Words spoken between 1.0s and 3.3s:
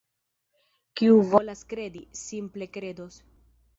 Kiu volas kredi, simple kredos.